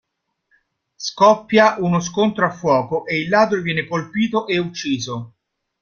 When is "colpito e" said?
3.85-4.57